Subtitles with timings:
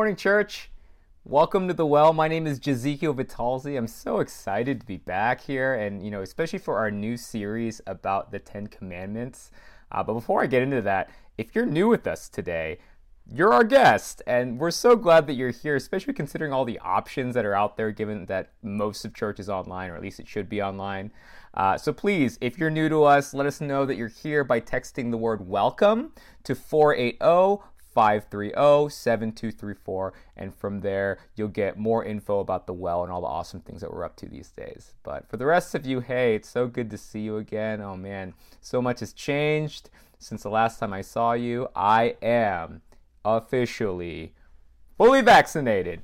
[0.00, 0.70] morning, church.
[1.24, 2.14] Welcome to the well.
[2.14, 3.76] My name is Jezekiel Vitalzi.
[3.76, 7.82] I'm so excited to be back here, and you know, especially for our new series
[7.86, 9.50] about the Ten Commandments.
[9.92, 12.78] Uh, but before I get into that, if you're new with us today,
[13.30, 17.34] you're our guest, and we're so glad that you're here, especially considering all the options
[17.34, 20.26] that are out there, given that most of church is online, or at least it
[20.26, 21.12] should be online.
[21.52, 24.62] Uh, so please, if you're new to us, let us know that you're here by
[24.62, 27.62] texting the word welcome to 480
[27.94, 33.60] 530-7234 and from there you'll get more info about the well and all the awesome
[33.60, 36.48] things that we're up to these days but for the rest of you hey it's
[36.48, 40.78] so good to see you again oh man so much has changed since the last
[40.78, 42.82] time i saw you i am
[43.24, 44.34] officially
[44.96, 46.00] fully vaccinated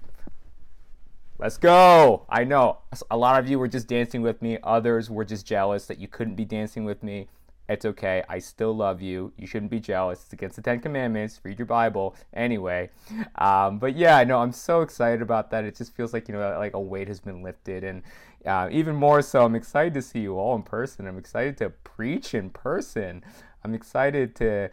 [1.39, 2.25] Let's go.
[2.31, 2.79] I know
[3.11, 4.57] a lot of you were just dancing with me.
[4.63, 7.29] Others were just jealous that you couldn't be dancing with me.
[7.69, 8.23] It's okay.
[8.29, 9.33] I still love you.
[9.37, 10.23] You shouldn't be jealous.
[10.23, 11.41] It's against the Ten Commandments.
[11.43, 12.15] Read your Bible.
[12.33, 12.91] Anyway,
[13.37, 15.65] um, but yeah, no, I'm so excited about that.
[15.65, 18.03] It just feels like you know, like a weight has been lifted, and
[18.47, 21.07] uh, even more so, I'm excited to see you all in person.
[21.09, 23.25] I'm excited to preach in person.
[23.65, 24.71] I'm excited to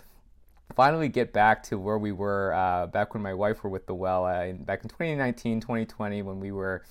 [0.75, 3.95] finally get back to where we were uh, back when my wife were with the
[3.95, 6.83] well uh, back in 2019 2020 when we were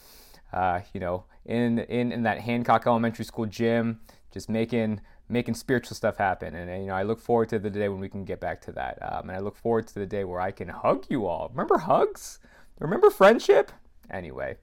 [0.52, 4.00] uh, you know in, in in that hancock elementary school gym
[4.32, 5.00] just making
[5.32, 6.54] making spiritual stuff happen.
[6.54, 8.60] And, and, you know, I look forward to the day when we can get back
[8.62, 8.98] to that.
[9.00, 11.48] Um, and I look forward to the day where I can hug you all.
[11.48, 12.38] Remember hugs?
[12.78, 13.72] Remember friendship?
[14.10, 14.56] Anyway,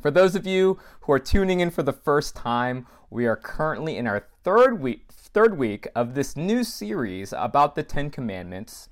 [0.00, 3.96] for those of you who are tuning in for the first time, we are currently
[3.96, 8.88] in our third week third week of this new series about the 10 commandments.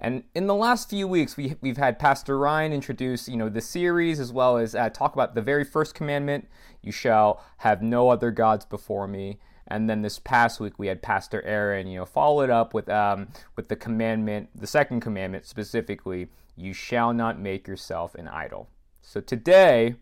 [0.00, 3.60] And in the last few weeks, we, we've had Pastor Ryan introduce, you know, the
[3.60, 6.48] series as well as uh, talk about the very first commandment:
[6.82, 11.02] "You shall have no other gods before me." And then this past week we had
[11.02, 15.44] Pastor Aaron, you know, follow it up with um, with the commandment, the second commandment
[15.46, 18.68] specifically, you shall not make yourself an idol.
[19.02, 19.96] So today,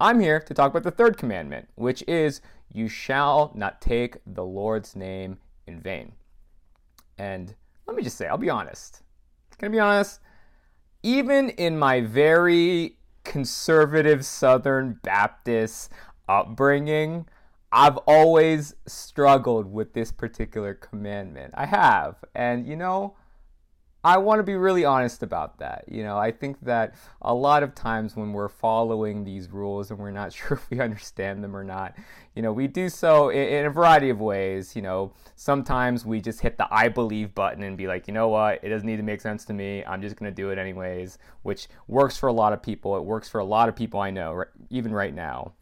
[0.00, 2.40] I'm here to talk about the third commandment, which is
[2.72, 6.12] you shall not take the Lord's name in vain.
[7.16, 7.54] And
[7.86, 9.02] let me just say, I'll be honest.
[9.62, 10.20] I be honest?
[11.02, 15.90] Even in my very conservative Southern Baptist
[16.28, 17.26] upbringing,
[17.76, 21.54] I've always struggled with this particular commandment.
[21.56, 22.24] I have.
[22.32, 23.16] And, you know,
[24.04, 25.86] I want to be really honest about that.
[25.88, 29.98] You know, I think that a lot of times when we're following these rules and
[29.98, 31.96] we're not sure if we understand them or not,
[32.36, 34.76] you know, we do so in, in, a variety of ways.
[34.76, 38.28] You know, sometimes we just hit the I believe button and be like, you know
[38.28, 39.84] what, it doesn't need to make sense to me.
[39.84, 42.96] I'm just going to do it anyways, which works for a lot of people.
[42.96, 45.54] It works for a lot of people I know, even right now.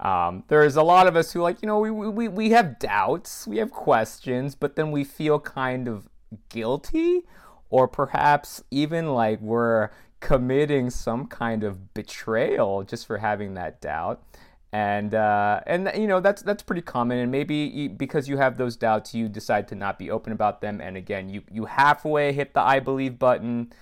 [0.00, 3.46] Um, there's a lot of us who like, you know, we, we, we have doubts,
[3.46, 6.08] we have questions, but then we feel kind of
[6.48, 7.26] guilty
[7.68, 9.90] or perhaps even like we're
[10.20, 14.22] committing some kind of betrayal just for having that doubt.
[14.72, 17.18] And uh, and you know that's that's pretty common.
[17.18, 20.80] And maybe because you have those doubts you decide to not be open about them.
[20.80, 23.72] And again you you halfway hit the i believe button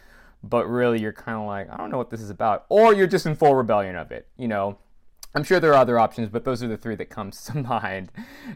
[0.43, 2.65] but really you're kind of like i don't know what this is about.
[2.71, 4.79] Or you're just in full rebellion of it you know
[5.35, 8.11] I'm sure there are other options, but those are the three that comes to mind.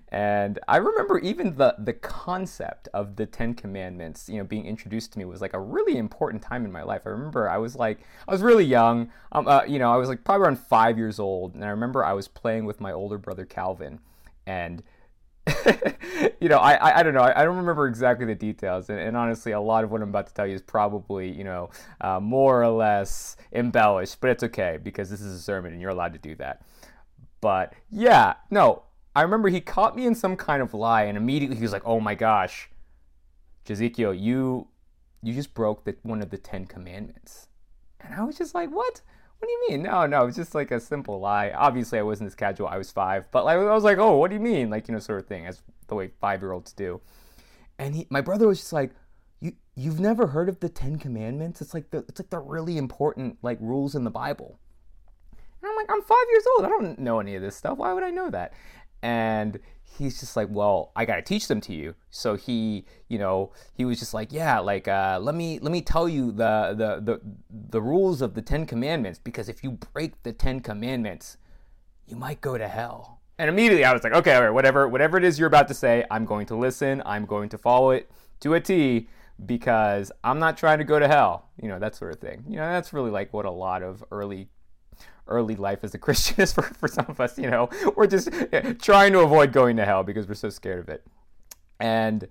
[0.09, 5.13] And I remember even the the concept of the Ten Commandments, you know, being introduced
[5.13, 7.03] to me was like a really important time in my life.
[7.05, 10.09] I remember I was like I was really young, um, uh, you know, I was
[10.09, 13.19] like probably around five years old, and I remember I was playing with my older
[13.19, 14.01] brother Calvin,
[14.47, 14.83] and
[16.41, 17.23] you know, I, I, I don't know.
[17.23, 20.09] I, I, don't remember exactly the details, and, and, honestly, a lot of what I'm
[20.09, 24.45] about to tell you is probably you know uh, more or less embellished, but it's
[24.45, 26.63] okay because this is a sermon and you're allowed to do that.
[27.41, 28.85] But yeah, no,
[29.17, 31.87] I remember he caught me in some kind of lie, and immediately he was like,
[31.87, 32.71] "Oh my gosh,
[33.65, 34.69] Jezekiel, you
[35.25, 37.49] you just broke the, one of the Ten Commandments,"
[38.01, 39.01] and I was just like, "What?"
[39.43, 39.83] What do you mean?
[39.83, 41.51] No, no, it's just like a simple lie.
[41.51, 42.69] Obviously, I wasn't as casual.
[42.69, 44.71] I was five, but like, I was like, oh, what do you mean?
[44.71, 47.01] Like, you know, sort of thing, as the way five-year-olds do.
[47.77, 48.93] And he, my brother was just like,
[49.41, 51.61] you, you've never heard of the Ten Commandments?
[51.61, 54.61] It's like the, it's like the really important like rules in the Bible.
[55.61, 56.65] And I'm like, I'm five years old.
[56.65, 57.79] I don't know any of this stuff.
[57.79, 58.53] Why would I know that?
[59.03, 59.59] And
[59.99, 61.95] he's just like, well, I gotta teach them to you.
[62.11, 65.81] So he, you know, he was just like, yeah, like uh, let me let me
[65.81, 70.23] tell you the, the the the rules of the Ten Commandments because if you break
[70.23, 71.37] the Ten Commandments,
[72.07, 73.21] you might go to hell.
[73.39, 75.75] And immediately I was like, okay, all right, whatever whatever it is you're about to
[75.75, 77.03] say, I'm going to listen.
[77.05, 78.11] I'm going to follow it
[78.41, 79.09] to a T
[79.45, 81.51] because I'm not trying to go to hell.
[81.61, 82.45] You know, that sort of thing.
[82.49, 84.49] You know, that's really like what a lot of early
[85.33, 87.69] early life as a Christian is for, for some of us, you know.
[87.97, 88.31] We're just
[88.81, 91.05] trying to avoid going to hell because we're so scared of it.
[91.81, 92.29] And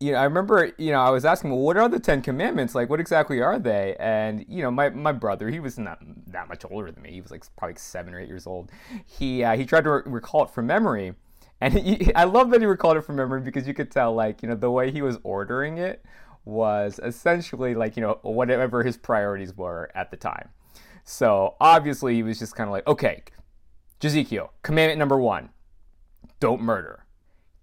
[0.00, 2.74] you know, I remember, you know, I was asking, well, what are the Ten Commandments?
[2.74, 3.96] Like, what exactly are they?
[3.98, 7.12] And, you know, my, my brother, he was not that much older than me.
[7.12, 8.70] He was like probably seven or eight years old.
[9.06, 11.14] He, uh, he tried to re- recall it from memory.
[11.60, 14.42] And he, I love that he recalled it from memory because you could tell, like,
[14.42, 16.04] you know, the way he was ordering it
[16.44, 20.50] was essentially like, you know, whatever his priorities were at the time.
[21.04, 23.22] So obviously he was just kind of like, okay,
[24.02, 25.50] Ezekiel, commandment number one,
[26.40, 27.04] don't murder.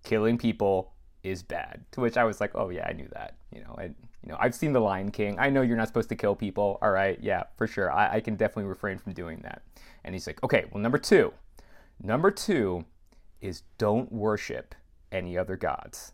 [0.04, 0.94] Killing people
[1.24, 1.86] is bad.
[1.92, 3.38] To which I was like, oh yeah, I knew that.
[3.54, 5.38] You know, I, you know, I've seen The Lion King.
[5.40, 6.80] I know you're not supposed to kill people.
[6.82, 7.92] All right, yeah, for sure.
[7.92, 9.62] I, I can definitely refrain from doing that.
[10.04, 11.34] And he's like, okay, well, number two,
[12.02, 12.86] number two
[13.40, 14.74] is don't worship
[15.12, 16.14] any other gods.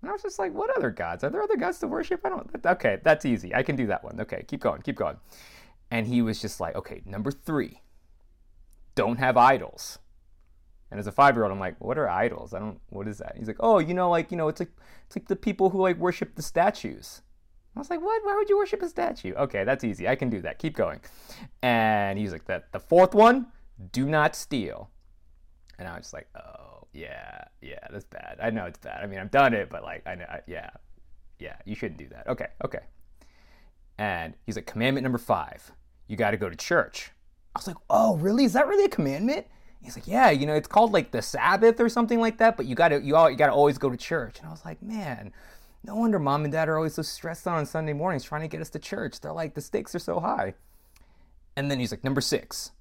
[0.00, 1.24] And I was just like, what other gods?
[1.24, 2.20] Are there other gods to worship?
[2.24, 2.48] I don't.
[2.64, 3.54] Okay, that's easy.
[3.54, 4.20] I can do that one.
[4.20, 5.16] Okay, keep going, keep going.
[5.90, 7.82] And he was just like, okay, number three,
[8.94, 9.98] don't have idols.
[10.90, 12.54] And as a five year old, I'm like, what are idols?
[12.54, 13.36] I don't, what is that?
[13.36, 14.70] He's like, oh, you know, like, you know, it's like,
[15.06, 17.22] it's like the people who like worship the statues.
[17.76, 18.24] I was like, what?
[18.24, 19.34] Why would you worship a statue?
[19.34, 20.08] Okay, that's easy.
[20.08, 20.58] I can do that.
[20.58, 21.00] Keep going.
[21.62, 23.46] And he's like, that the fourth one,
[23.92, 24.90] do not steal.
[25.78, 28.38] And I was just like, oh, yeah, yeah, that's bad.
[28.42, 29.04] I know it's bad.
[29.04, 30.70] I mean, I've done it, but like, I know, I, yeah,
[31.38, 32.26] yeah, you shouldn't do that.
[32.26, 32.80] Okay, okay.
[33.98, 35.72] And he's like, commandment number five,
[36.06, 37.10] you got to go to church.
[37.54, 38.44] I was like, oh, really?
[38.44, 39.46] Is that really a commandment?
[39.82, 42.66] He's like, yeah, you know, it's called like the Sabbath or something like that, but
[42.66, 44.38] you gotta you all you gotta always go to church.
[44.38, 45.32] And I was like, man,
[45.84, 48.48] no wonder mom and dad are always so stressed out on Sunday mornings trying to
[48.48, 49.20] get us to church.
[49.20, 50.54] They're like, the stakes are so high.
[51.56, 52.72] And then he's like, number six,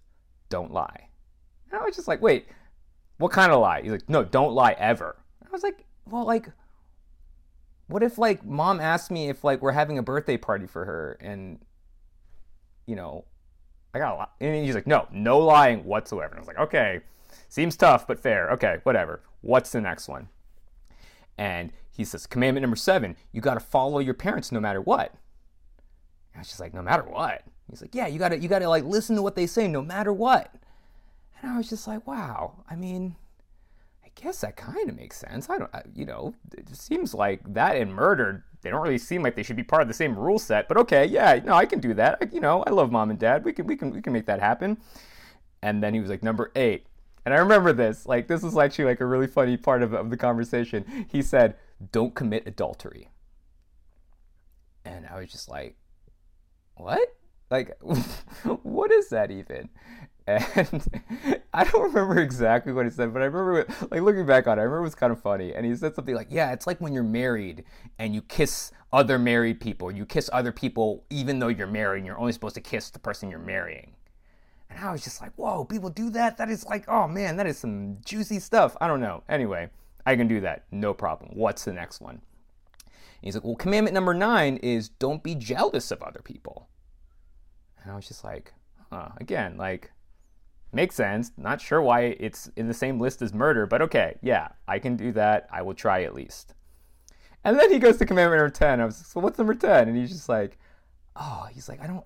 [0.49, 1.09] don't lie.
[1.71, 2.47] And I was just like, wait,
[3.17, 3.81] what kind of lie?
[3.81, 5.15] He's like, no, don't lie ever.
[5.45, 6.49] I was like, well, like,
[7.88, 11.18] what if like mom asked me if like we're having a birthday party for her
[11.22, 11.60] and
[12.86, 13.25] you know
[13.98, 14.34] I got a lot.
[14.39, 16.30] And he's like, no, no lying whatsoever.
[16.30, 17.01] And I was like, okay,
[17.50, 18.51] seems tough, but fair.
[18.51, 19.22] Okay, whatever.
[19.42, 20.30] What's the next one?
[21.38, 25.12] And he says, commandment number seven, you got to follow your parents no matter what.
[26.34, 27.44] And I was just like, no matter what.
[27.69, 29.68] He's like, yeah, you got to, you got to like listen to what they say
[29.68, 30.54] no matter what.
[31.42, 32.63] And I was just like, wow.
[32.69, 33.16] I mean,
[34.21, 35.49] guess that kind of makes sense.
[35.49, 39.23] I don't, you know, it just seems like that and murder they don't really seem
[39.23, 40.67] like they should be part of the same rule set.
[40.67, 42.17] But okay, yeah, no, I can do that.
[42.21, 43.45] I, you know, I love mom and dad.
[43.45, 44.77] We can we can we can make that happen.
[45.61, 46.88] And then he was like number eight,
[47.25, 48.05] and I remember this.
[48.05, 51.07] Like this was actually like a really funny part of, of the conversation.
[51.09, 51.55] He said,
[51.91, 53.09] "Don't commit adultery,"
[54.86, 55.75] and I was just like,
[56.75, 57.15] "What?
[57.50, 57.77] Like,
[58.63, 59.69] what is that even?"
[60.27, 64.57] And I don't remember exactly what he said, but I remember, like looking back on
[64.57, 65.53] it, I remember it was kind of funny.
[65.53, 67.63] And he said something like, "Yeah, it's like when you're married
[67.98, 69.91] and you kiss other married people.
[69.91, 72.00] You kiss other people even though you're married.
[72.00, 73.93] and You're only supposed to kiss the person you're marrying."
[74.69, 76.38] And I was just like, "Whoa, people do that?
[76.38, 79.24] That is like, oh man, that is some juicy stuff." I don't know.
[79.29, 79.69] Anyway,
[80.05, 81.31] I can do that, no problem.
[81.34, 82.15] What's the next one?
[82.15, 86.67] And he's like, "Well, commandment number nine is don't be jealous of other people."
[87.81, 88.53] And I was just like,
[88.91, 89.10] huh.
[89.17, 89.91] Again, like
[90.71, 91.31] Makes sense.
[91.38, 94.95] Not sure why it's in the same list as murder, but okay, yeah, I can
[94.95, 95.47] do that.
[95.51, 96.53] I will try at least.
[97.43, 98.81] And then he goes to commandment number 10.
[98.81, 99.88] I was like, so what's number 10?
[99.88, 100.57] And he's just like,
[101.15, 102.03] oh, he's like, I don't,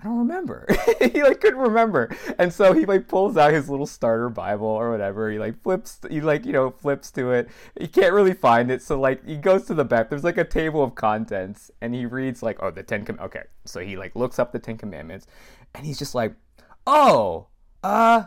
[0.00, 0.66] I don't remember.
[1.12, 2.14] he like couldn't remember.
[2.38, 5.30] And so he like pulls out his little starter Bible or whatever.
[5.30, 7.48] He like flips, he like, you know, flips to it.
[7.78, 8.82] He can't really find it.
[8.82, 10.10] So like he goes to the back.
[10.10, 13.18] There's like a table of contents and he reads like, oh, the 10, com-.
[13.20, 13.44] okay.
[13.64, 15.26] So he like looks up the 10 commandments
[15.74, 16.34] and he's just like,
[16.86, 17.48] Oh,
[17.82, 18.24] uh,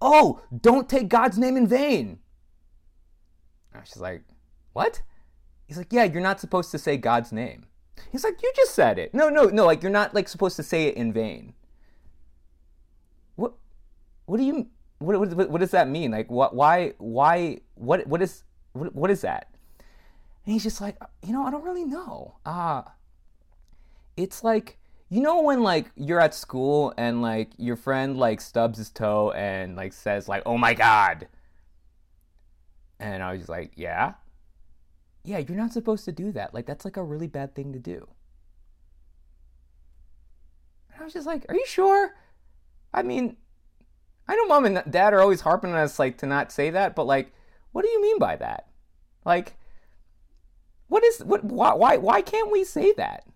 [0.00, 2.18] oh, don't take God's name in vain.
[3.72, 4.24] And she's like,
[4.72, 5.02] what?
[5.66, 7.66] He's like, yeah, you're not supposed to say God's name.
[8.10, 9.14] He's like, you just said it.
[9.14, 11.54] No, no, no, like you're not like supposed to say it in vain.
[13.36, 13.54] What,
[14.26, 16.10] what do you, what, what, what does that mean?
[16.10, 19.48] Like, what, why, why, what, what is, what, what is that?
[20.44, 22.36] And he's just like, you know, I don't really know.
[22.44, 22.82] Uh,
[24.16, 24.78] it's like,
[25.12, 29.30] you know when like you're at school and like your friend like stubs his toe
[29.32, 31.28] and like says like oh my god.
[32.98, 34.14] And i was just like yeah?
[35.22, 36.54] Yeah you're not supposed to do that.
[36.54, 38.08] Like that's like a really bad thing to do.
[40.90, 42.14] And i was just like are you sure?
[42.94, 43.36] I mean
[44.26, 46.96] i know mom and dad are always harping on us like to not say that
[46.96, 47.34] but like
[47.72, 48.68] what do you mean by that?
[49.26, 49.56] Like
[50.88, 53.26] what is what why why, why can't we say that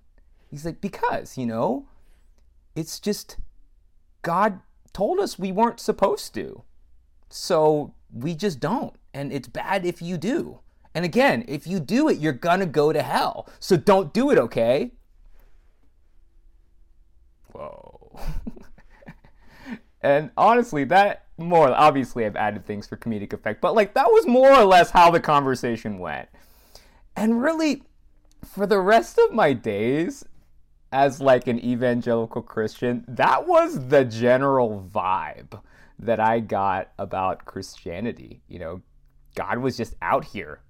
[0.51, 1.87] He's like, because, you know,
[2.75, 3.37] it's just
[4.23, 4.61] God
[4.93, 6.63] told us we weren't supposed to.
[7.29, 8.95] So we just don't.
[9.13, 10.61] And it's bad if you do.
[10.95, 13.49] And again, if you do it, you're going to go to hell.
[13.61, 14.93] So don't do it, okay?
[17.53, 18.21] Whoa.
[20.01, 24.27] and honestly, that more obviously I've added things for comedic effect, but like that was
[24.27, 26.29] more or less how the conversation went.
[27.15, 27.83] And really,
[28.45, 30.25] for the rest of my days,
[30.93, 35.61] as like an evangelical Christian, that was the general vibe
[35.99, 38.43] that I got about Christianity.
[38.49, 38.83] You know,
[39.35, 40.61] God was just out here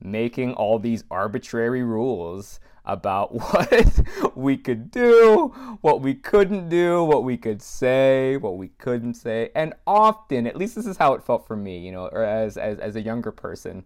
[0.00, 4.00] making all these arbitrary rules about what
[4.36, 5.48] we could do,
[5.80, 9.50] what we couldn't do, what we could say, what we couldn't say.
[9.54, 12.56] And often, at least this is how it felt for me, you know, or as,
[12.56, 13.84] as, as a younger person,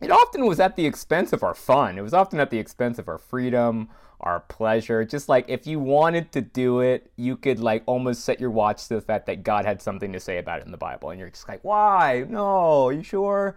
[0.00, 1.98] it often was at the expense of our fun.
[1.98, 3.88] It was often at the expense of our freedom,
[4.24, 5.04] our pleasure.
[5.04, 8.88] Just like if you wanted to do it, you could like almost set your watch
[8.88, 11.10] to the fact that God had something to say about it in the Bible.
[11.10, 12.24] And you're just like, why?
[12.28, 13.56] No, you sure?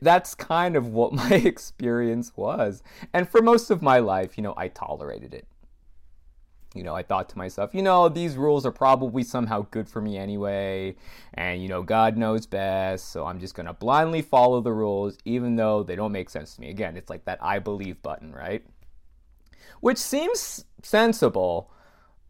[0.00, 2.82] That's kind of what my experience was.
[3.12, 5.46] And for most of my life, you know, I tolerated it.
[6.74, 10.00] You know, I thought to myself, you know, these rules are probably somehow good for
[10.00, 10.96] me anyway.
[11.34, 13.10] And, you know, God knows best.
[13.10, 16.54] So I'm just going to blindly follow the rules, even though they don't make sense
[16.54, 16.70] to me.
[16.70, 18.64] Again, it's like that I believe button, right?
[19.82, 21.70] Which seems sensible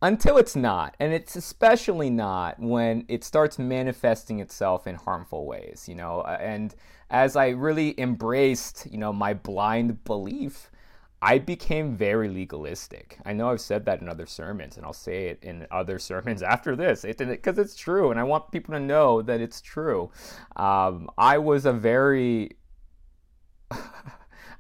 [0.03, 0.97] until it's not.
[0.99, 6.23] And it's especially not when it starts manifesting itself in harmful ways, you know.
[6.23, 6.75] And
[7.09, 10.71] as I really embraced, you know, my blind belief,
[11.23, 13.19] I became very legalistic.
[13.25, 16.43] I know I've said that in other sermons, and I'll say it in other sermons
[16.43, 20.11] after this, because it, it's true, and I want people to know that it's true.
[20.57, 22.57] Um, I was a very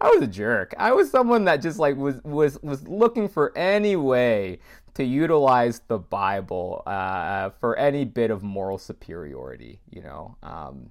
[0.03, 0.75] I was a jerk.
[0.79, 4.59] I was someone that just like was was was looking for any way
[4.95, 10.37] to utilize the Bible uh, for any bit of moral superiority, you know.
[10.43, 10.91] Um,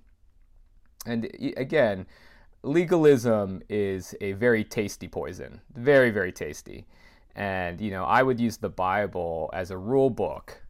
[1.06, 2.08] and again,
[2.64, 6.88] legalism is a very tasty poison, very very tasty.
[7.36, 10.64] And you know, I would use the Bible as a rule book,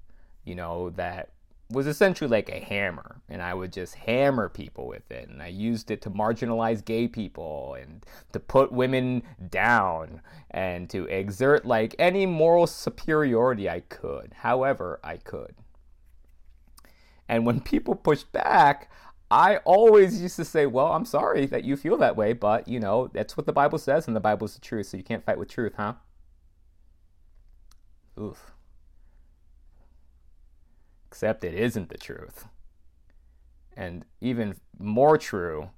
[0.45, 1.29] you know, that
[1.71, 5.47] was essentially like a hammer and I would just hammer people with it and I
[5.47, 11.95] used it to marginalize gay people and to put women down and to exert like
[11.97, 15.55] any moral superiority I could however I could.
[17.27, 18.91] And when people pushed back
[19.29, 22.79] I always used to say well I'm sorry that you feel that way but you
[22.79, 25.25] know that's what the Bible says and the Bible is the truth so you can't
[25.25, 25.93] fight with truth huh?
[28.19, 28.51] Oof
[31.11, 32.45] except it isn't the truth.
[33.75, 35.69] And even more true,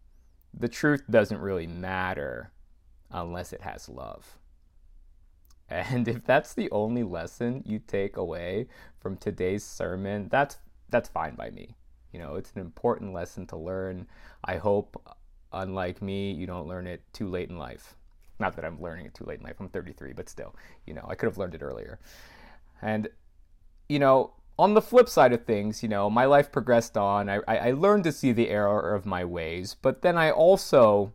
[0.54, 2.52] the truth doesn't really matter
[3.10, 4.38] unless it has love.
[5.68, 8.68] And if that's the only lesson you take away
[9.00, 10.60] from today's sermon, that's
[10.90, 11.75] that's fine by me.
[12.12, 14.06] You know, it's an important lesson to learn.
[14.46, 15.02] I hope
[15.52, 17.96] unlike me, you don't learn it too late in life.
[18.38, 19.56] Not that I'm learning it too late in life.
[19.60, 22.00] I'm 33, but still, you know, I could have learned it earlier.
[22.84, 23.08] And
[23.90, 27.30] you know, on the flip side of things, you know, my life progressed on.
[27.30, 31.12] I, I learned to see the error of my ways, but then I also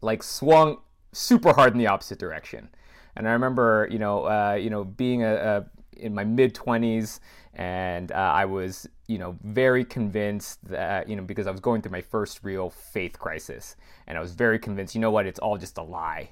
[0.00, 0.78] like swung
[1.12, 2.68] super hard in the opposite direction.
[3.16, 7.20] And I remember, you know, uh, you know, being a, a in my mid twenties,
[7.54, 11.82] and uh, I was, you know, very convinced that, you know, because I was going
[11.82, 13.74] through my first real faith crisis,
[14.06, 16.30] and I was very convinced, you know what, it's all just a lie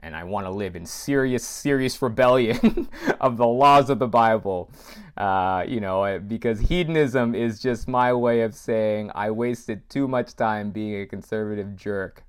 [0.00, 2.88] and I want to live in serious, serious rebellion
[3.20, 4.70] of the laws of the Bible.
[5.16, 10.36] Uh, you know, because hedonism is just my way of saying I wasted too much
[10.36, 12.22] time being a conservative jerk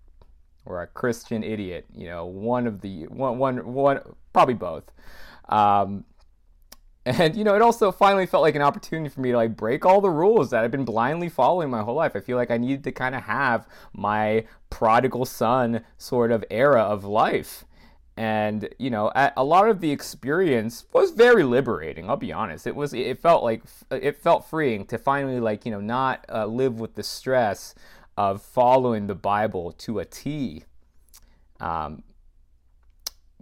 [0.65, 1.85] or a Christian idiot.
[1.93, 4.01] You know, one of the one, one, one,
[4.33, 4.91] probably both.
[5.49, 6.05] Um,
[7.09, 9.83] and you know, it also finally felt like an opportunity for me to like break
[9.83, 12.15] all the rules that I've been blindly following my whole life.
[12.15, 16.81] I feel like I needed to kind of have my prodigal son sort of era
[16.81, 17.65] of life.
[18.15, 22.09] And you know, a lot of the experience was very liberating.
[22.09, 22.93] I'll be honest; it was.
[22.93, 26.95] It felt like it felt freeing to finally, like you know, not uh, live with
[26.95, 27.73] the stress
[28.17, 30.65] of following the Bible to a T.
[31.61, 32.03] Um,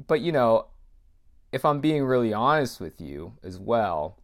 [0.06, 0.68] but you know,
[1.58, 4.20] if I'm being really honest with you as well,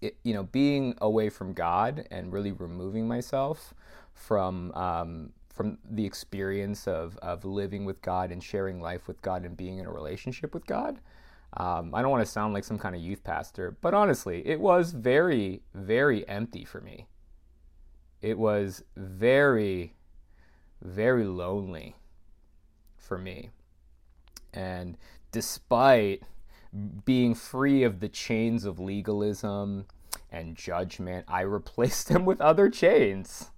[0.00, 3.74] it, you know, being away from God and really removing myself
[4.14, 9.44] from um, from the experience of of living with God and sharing life with God
[9.44, 10.98] and being in a relationship with God.
[11.58, 14.58] Um, I don't want to sound like some kind of youth pastor, but honestly, it
[14.58, 17.06] was very, very empty for me.
[18.22, 19.92] It was very,
[20.80, 21.96] very lonely
[22.96, 23.50] for me.
[24.54, 24.96] And
[25.34, 26.22] despite
[27.04, 29.84] being free of the chains of legalism
[30.30, 33.50] and judgment, I replaced them with other chains.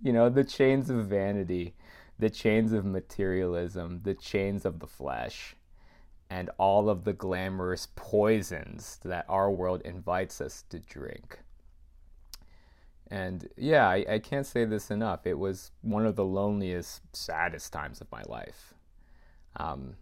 [0.00, 1.74] you know, the chains of vanity,
[2.20, 5.56] the chains of materialism, the chains of the flesh,
[6.30, 11.40] and all of the glamorous poisons that our world invites us to drink.
[13.10, 15.26] And yeah, I, I can't say this enough.
[15.26, 18.72] It was one of the loneliest, saddest times of my life.
[19.56, 19.96] Um,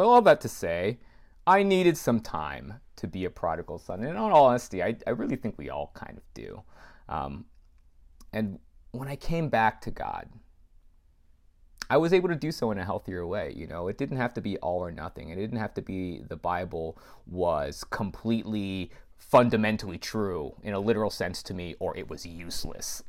[0.00, 0.98] but all that to say,
[1.46, 4.00] I needed some time to be a prodigal son.
[4.00, 6.62] And in all honesty, I, I really think we all kind of do.
[7.10, 7.44] Um,
[8.32, 8.58] and
[8.92, 10.30] when I came back to God,
[11.90, 13.52] I was able to do so in a healthier way.
[13.54, 15.28] You know, it didn't have to be all or nothing.
[15.28, 21.42] It didn't have to be the Bible was completely fundamentally true in a literal sense
[21.42, 23.02] to me or it was useless.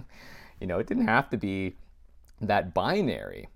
[0.60, 1.76] you know, it didn't have to be
[2.42, 3.48] that binary.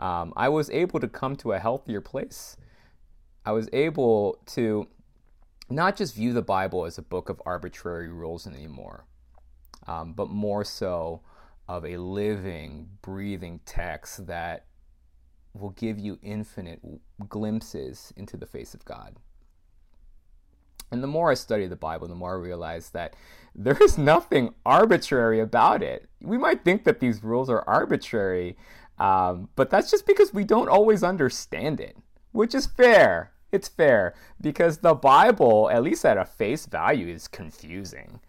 [0.00, 2.56] Um, I was able to come to a healthier place.
[3.44, 4.88] I was able to
[5.68, 9.04] not just view the Bible as a book of arbitrary rules anymore,
[9.86, 11.20] um, but more so
[11.68, 14.64] of a living, breathing text that
[15.52, 16.80] will give you infinite
[17.28, 19.16] glimpses into the face of God.
[20.90, 23.14] And the more I study the Bible, the more I realize that
[23.54, 26.08] there is nothing arbitrary about it.
[26.20, 28.56] We might think that these rules are arbitrary,
[29.00, 31.96] um, but that's just because we don't always understand it,
[32.30, 33.32] which is fair.
[33.50, 38.20] It's fair because the Bible, at least at a face value, is confusing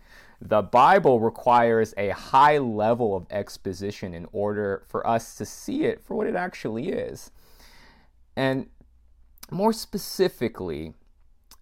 [0.41, 6.01] the Bible requires a high level of exposition in order for us to see it
[6.03, 7.29] for what it actually is.
[8.35, 8.67] And
[9.51, 10.95] more specifically,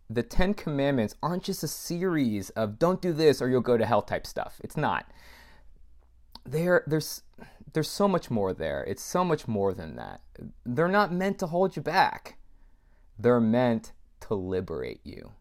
[0.10, 3.86] the Ten Commandments aren't just a series of don't do this or you'll go to
[3.86, 4.62] hell type stuff.
[4.64, 5.12] It's not.
[6.52, 7.22] There, there's,
[7.74, 8.84] there's so much more there.
[8.86, 10.22] It's so much more than that.
[10.66, 12.38] They're not meant to hold you back,
[13.18, 15.32] they're meant to liberate you.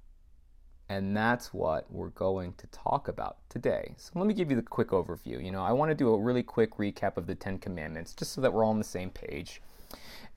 [0.91, 3.95] And that's what we're going to talk about today.
[3.99, 5.43] So let me give you the quick overview.
[5.45, 8.33] You know, I want to do a really quick recap of the Ten Commandments just
[8.33, 9.61] so that we're all on the same page.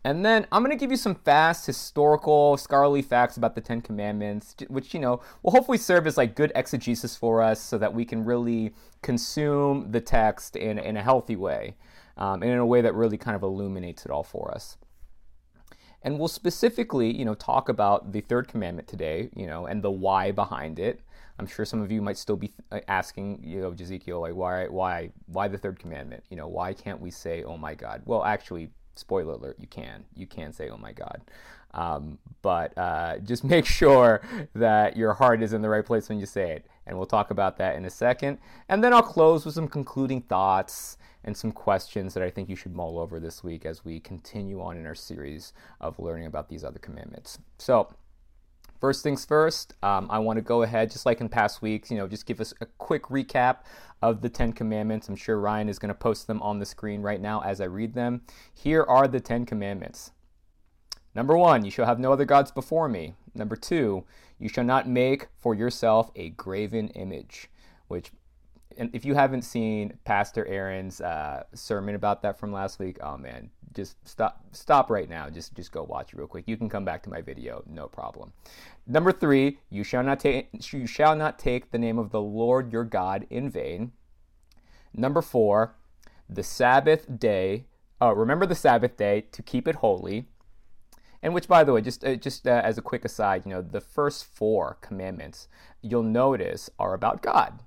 [0.04, 3.82] And then I'm going to give you some fast historical scholarly facts about the Ten
[3.82, 7.94] Commandments, which, you know, will hopefully serve as like good exegesis for us so that
[7.94, 11.76] we can really consume the text in, in a healthy way
[12.18, 14.78] um, and in a way that really kind of illuminates it all for us.
[16.02, 19.92] And we'll specifically, you know, talk about the third commandment today, you know, and the
[19.92, 21.02] why behind it.
[21.38, 24.68] I'm sure some of you might still be uh, asking, you know, Ezekiel, like, why,
[24.68, 26.24] why, why the third commandment?
[26.30, 28.04] You know, why can't we say, "Oh my God"?
[28.06, 30.06] Well, actually, spoiler alert, you can.
[30.15, 31.21] You can say, "Oh my God,"
[31.73, 34.21] um, but uh, just make sure
[34.56, 36.65] that your heart is in the right place when you say it.
[36.86, 38.39] And we'll talk about that in a second.
[38.67, 42.56] And then I'll close with some concluding thoughts and some questions that I think you
[42.56, 46.49] should mull over this week as we continue on in our series of learning about
[46.49, 47.38] these other commandments.
[47.60, 47.93] So,
[48.82, 51.98] first things first, um, I want to go ahead, just like in past weeks, you
[51.98, 53.60] know, just give us a quick recap
[54.02, 55.08] of the Ten Commandments.
[55.08, 57.65] I'm sure Ryan is going to post them on the screen right now as I
[57.65, 58.24] read them.
[58.54, 60.12] Here are the Ten Commandments.
[61.13, 63.13] Number one, you shall have no other gods before me.
[63.36, 64.04] Number two,
[64.39, 67.50] you shall not make for yourself a graven image,
[67.88, 68.12] which
[68.77, 73.17] and if you haven't seen Pastor Aaron's uh, sermon about that from last week, oh
[73.17, 75.29] man, just stop stop right now.
[75.29, 76.45] Just just go watch it real quick.
[76.47, 78.34] You can come back to my video, no problem.
[78.88, 82.71] Number three, you shall not take you shall not take the name of the Lord
[82.71, 83.91] your God in vain.
[84.93, 85.75] Number four,
[86.29, 87.65] the Sabbath day.
[87.99, 90.27] Oh, remember the Sabbath day to keep it holy.
[91.23, 93.62] And which, by the way, just uh, just uh, as a quick aside, you know,
[93.62, 95.47] the first four commandments
[95.81, 97.60] you'll notice are about God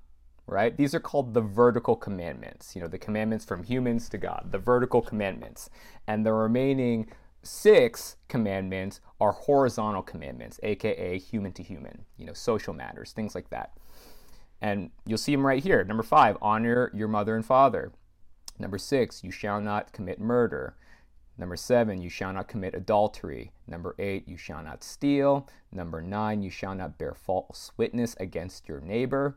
[0.47, 0.77] right?
[0.77, 4.59] These are called the vertical commandments, you know, the commandments from humans to God, the
[4.59, 5.71] vertical commandments.
[6.07, 7.11] And the remaining
[7.43, 13.51] six commandments are horizontal commandments, aka human to human, you know, social matters, things like
[13.51, 13.73] that.
[14.61, 15.85] And you'll see them right here.
[15.85, 17.93] Number five, honor your mother and father.
[18.59, 20.77] Number six, you shall not commit murder.
[21.37, 23.51] Number seven, you shall not commit adultery.
[23.67, 25.49] Number eight, you shall not steal.
[25.73, 29.37] Number nine, you shall not bear false witness against your neighbor.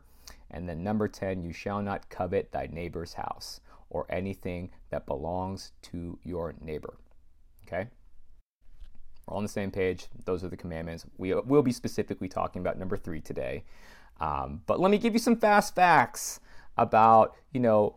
[0.50, 5.72] And then number 10, you shall not covet thy neighbor's house or anything that belongs
[5.82, 6.98] to your neighbor.
[7.66, 7.88] Okay?
[9.26, 10.06] We're on the same page.
[10.24, 11.04] Those are the commandments.
[11.18, 13.64] We will be specifically talking about number three today.
[14.20, 16.40] Um, but let me give you some fast facts
[16.76, 17.96] about, you know,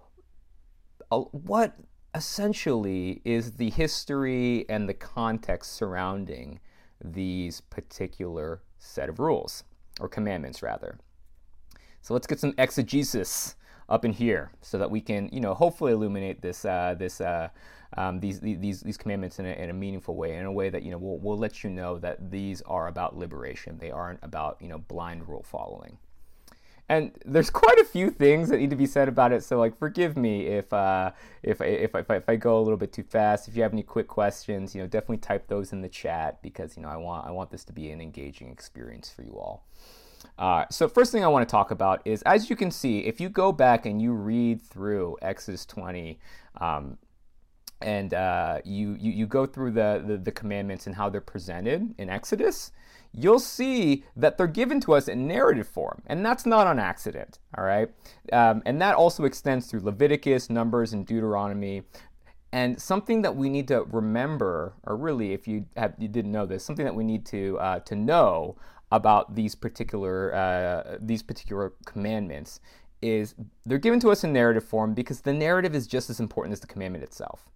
[1.09, 1.75] what
[2.13, 6.59] essentially is the history and the context surrounding
[7.03, 9.63] these particular set of rules,
[9.99, 10.99] or commandments rather.
[12.01, 13.55] So let's get some exegesis
[13.89, 17.49] up in here so that we can, you know, hopefully illuminate this, uh, this, uh,
[17.97, 20.83] um, these, these, these commandments in a, in a, meaningful way, in a way that,
[20.83, 23.77] you know, will will let you know that these are about liberation.
[23.77, 25.97] They aren't about, you know, blind rule following.
[26.87, 29.43] And there's quite a few things that need to be said about it.
[29.43, 31.11] So, like, forgive me if, uh,
[31.43, 33.49] if, if, if, if I go a little bit too fast.
[33.49, 36.77] If you have any quick questions, you know, definitely type those in the chat because,
[36.77, 39.65] you know, I want, I want this to be an engaging experience for you all.
[40.41, 43.21] Uh, so, first thing I want to talk about is as you can see, if
[43.21, 46.17] you go back and you read through Exodus 20,
[46.59, 46.97] um,
[47.79, 51.93] and uh, you, you, you go through the, the, the commandments and how they're presented
[51.99, 52.71] in Exodus,
[53.13, 57.37] you'll see that they're given to us in narrative form, and that's not on accident.
[57.55, 57.89] All right,
[58.33, 61.83] um, and that also extends through Leviticus, Numbers, and Deuteronomy.
[62.51, 66.47] And something that we need to remember, or really, if you have, you didn't know
[66.47, 68.57] this, something that we need to uh, to know
[68.91, 72.59] about these particular uh, these particular commandments
[73.01, 76.53] is they're given to us in narrative form because the narrative is just as important
[76.53, 77.49] as the commandment itself.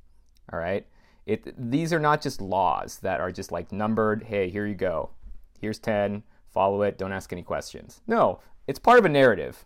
[0.52, 0.86] All right,
[1.26, 4.24] it these are not just laws that are just like numbered.
[4.24, 5.12] Hey, here you go.
[5.60, 6.24] Here's ten.
[6.52, 6.98] Follow it.
[6.98, 8.02] Don't ask any questions.
[8.08, 9.65] No, it's part of a narrative.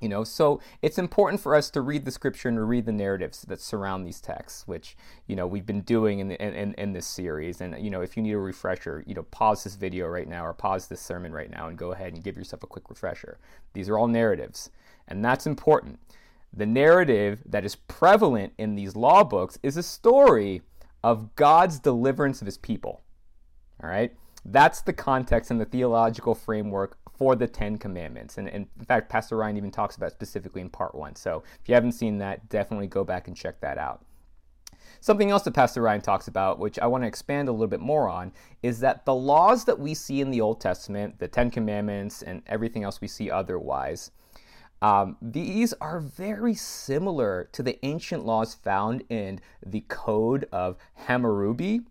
[0.00, 2.92] You know, so it's important for us to read the scripture and to read the
[2.92, 7.06] narratives that surround these texts, which you know we've been doing in, in in this
[7.06, 7.60] series.
[7.60, 10.46] And you know, if you need a refresher, you know, pause this video right now
[10.46, 13.38] or pause this sermon right now and go ahead and give yourself a quick refresher.
[13.74, 14.70] These are all narratives,
[15.06, 16.00] and that's important.
[16.52, 20.62] The narrative that is prevalent in these law books is a story
[21.04, 23.02] of God's deliverance of His people.
[23.82, 28.38] All right, that's the context and the theological framework for the Ten Commandments.
[28.38, 31.14] And, and, in fact, Pastor Ryan even talks about specifically in part one.
[31.16, 34.04] So if you haven't seen that, definitely go back and check that out.
[35.00, 37.80] Something else that Pastor Ryan talks about, which I want to expand a little bit
[37.80, 41.50] more on, is that the laws that we see in the Old Testament, the Ten
[41.50, 44.10] Commandments, and everything else we see otherwise,
[44.82, 51.82] um, these are very similar to the ancient laws found in the Code of Hammurabi.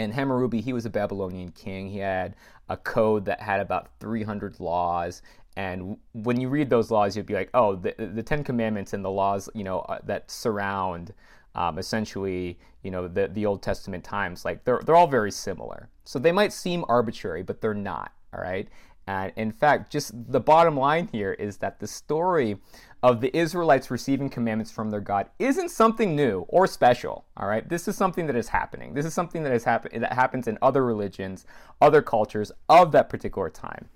[0.00, 1.90] And Hammurabi, he was a Babylonian king.
[1.90, 2.34] He had
[2.70, 5.20] a code that had about 300 laws.
[5.56, 9.04] And when you read those laws, you'd be like, oh, the, the Ten Commandments and
[9.04, 11.12] the laws, you know, uh, that surround
[11.54, 15.90] um, essentially, you know, the, the Old Testament times, like they're, they're all very similar.
[16.04, 18.68] So they might seem arbitrary, but they're not, all right?
[19.10, 22.58] And in fact, just the bottom line here is that the story
[23.02, 27.24] of the Israelites receiving commandments from their God isn't something new or special.
[27.36, 28.94] All right, this is something that is happening.
[28.94, 31.44] This is something that has happened that happens in other religions,
[31.80, 33.88] other cultures of that particular time.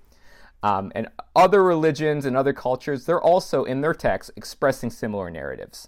[0.63, 5.87] Um, and other religions and other cultures, they're also in their texts expressing similar narratives.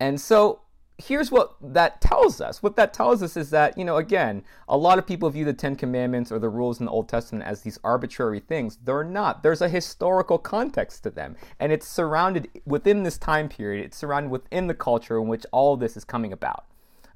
[0.00, 0.60] And so
[0.98, 2.60] here's what that tells us.
[2.62, 5.52] What that tells us is that, you know, again, a lot of people view the
[5.52, 8.78] Ten Commandments or the rules in the Old Testament as these arbitrary things.
[8.84, 9.44] They're not.
[9.44, 11.36] There's a historical context to them.
[11.60, 15.74] And it's surrounded within this time period, it's surrounded within the culture in which all
[15.74, 16.64] of this is coming about.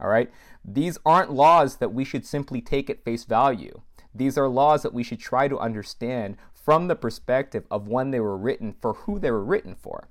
[0.01, 0.31] All right?
[0.65, 3.83] These aren't laws that we should simply take at face value.
[4.15, 8.21] These are laws that we should try to understand from the perspective of when they
[8.21, 10.09] were written for who they were written for.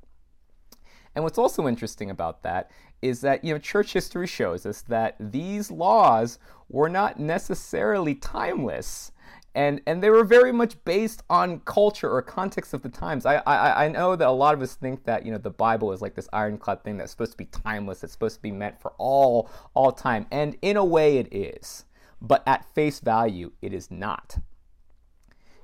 [1.16, 2.72] And what's also interesting about that
[3.02, 9.12] is that you know church history shows us that these laws were not necessarily timeless
[9.54, 13.26] and and they were very much based on culture or context of the times.
[13.26, 15.92] I, I I know that a lot of us think that you know the Bible
[15.92, 18.04] is like this ironclad thing that's supposed to be timeless.
[18.04, 21.86] It's supposed to be meant for all all time, and in a way it is.
[22.22, 24.38] But at face value, it is not.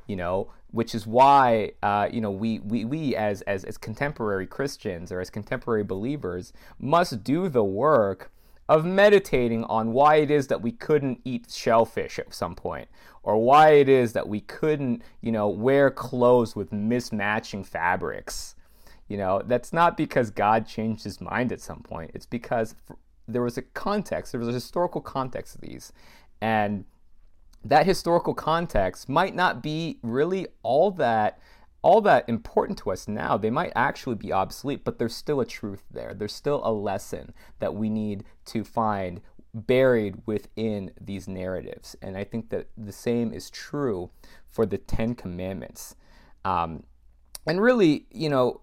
[0.08, 4.45] You know, which is why uh, you know we, we, we as, as as contemporary
[4.45, 8.32] Christians or as contemporary believers must do the work
[8.69, 12.89] of meditating on why it is that we couldn't eat shellfish at some point
[13.23, 18.56] or why it is that we couldn't you know wear clothes with mismatching fabrics.
[19.08, 22.12] You know that's not because god changed his mind at some point.
[22.13, 22.75] It's because
[23.27, 25.93] there was a context there was a historical context to these.
[26.41, 26.86] And
[27.63, 31.39] that historical context might not be really all that
[31.84, 33.38] all that important to us now.
[33.38, 36.13] They might actually be obsolete, but there's still a truth there.
[36.13, 39.22] There's still a lesson that we need to find
[39.54, 41.96] buried within these narratives.
[42.02, 44.10] And I think that the same is true
[44.46, 45.96] for the Ten Commandments.
[46.43, 46.84] Um,
[47.46, 48.62] and really, you know,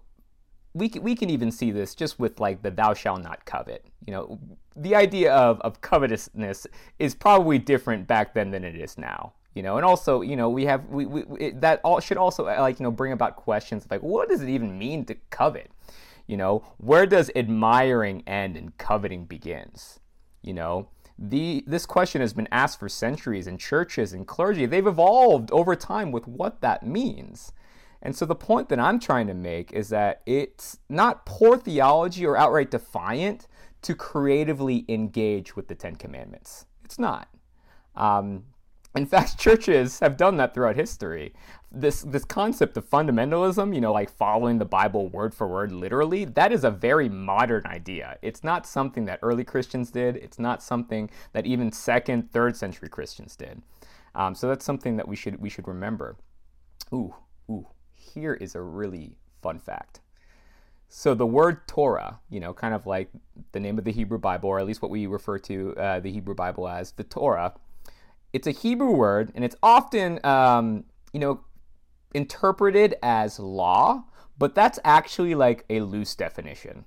[0.75, 3.85] we can, we can even see this just with like the thou shalt not covet.
[4.05, 4.39] You know,
[4.75, 6.67] the idea of, of covetousness
[6.99, 9.33] is probably different back then than it is now.
[9.53, 12.45] You know, and also, you know, we have we, we it, that all should also
[12.45, 15.71] uh, like you know bring about questions like what does it even mean to covet?
[16.27, 20.01] You know, where does admiring end and coveting begins?
[20.41, 24.65] You know, the this question has been asked for centuries in churches and clergy.
[24.65, 27.53] They've evolved over time with what that means.
[28.05, 32.23] And so the point that I'm trying to make is that it's not poor theology
[32.23, 33.47] or outright defiant
[33.81, 36.67] to creatively engage with the Ten Commandments.
[36.83, 37.29] It's not.
[37.95, 38.43] Um,
[38.95, 41.33] in fact, churches have done that throughout history.
[41.71, 46.25] This this concept of fundamentalism, you know, like following the Bible word for word literally,
[46.25, 48.19] that is a very modern idea.
[48.21, 50.15] It's not something that early Christians did.
[50.15, 53.63] It's not something that even second, third century Christians did.
[54.13, 56.17] Um, so that's something that we should we should remember.
[56.93, 57.15] Ooh,
[57.49, 57.65] ooh,
[58.15, 60.01] here is a really fun fact.
[60.89, 63.09] So the word Torah, you know, kind of like
[63.51, 66.11] the name of the Hebrew Bible, or at least what we refer to uh, the
[66.11, 67.53] Hebrew Bible as, the Torah.
[68.33, 71.41] It's a Hebrew word, and it's often, um, you know,
[72.13, 74.05] interpreted as law,
[74.37, 76.85] but that's actually like a loose definition,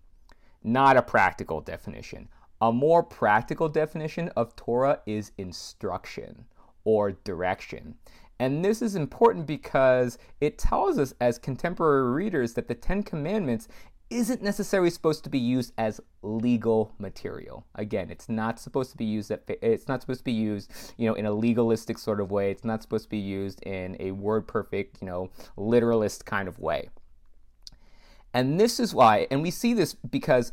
[0.65, 2.29] not a practical definition.
[2.61, 6.47] A more practical definition of Torah is instruction
[6.85, 7.95] or direction.
[8.39, 13.69] And this is important because it tells us as contemporary readers that the Ten Commandments
[14.11, 17.67] isn't necessarily supposed to be used as legal material.
[17.75, 21.15] Again, it's not supposed to be used it's not supposed to be used, you know,
[21.15, 22.51] in a legalistic sort of way.
[22.51, 26.59] It's not supposed to be used in a word perfect, you know, literalist kind of
[26.59, 26.89] way.
[28.33, 30.53] And this is why, and we see this because